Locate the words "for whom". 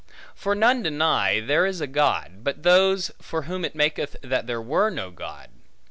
3.21-3.63